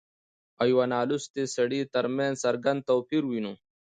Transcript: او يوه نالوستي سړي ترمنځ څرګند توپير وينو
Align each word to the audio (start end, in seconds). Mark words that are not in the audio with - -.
او 0.59 0.65
يوه 0.73 0.85
نالوستي 0.93 1.43
سړي 1.55 1.79
ترمنځ 1.93 2.33
څرګند 2.43 2.79
توپير 2.89 3.23
وينو 3.27 3.53